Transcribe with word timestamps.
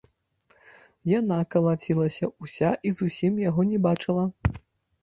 Яна 1.19 1.37
калацілася 1.57 2.31
ўся 2.47 2.69
і 2.89 2.95
зусім 3.03 3.33
яго 3.49 3.69
не 3.75 3.79
бачыла. 3.87 4.23